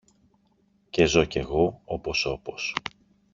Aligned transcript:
και 0.89 1.05
ζω 1.05 1.23
κι 1.25 1.37
εγώ 1.37 1.81
όπως 1.85 2.25
όπως 2.25 2.73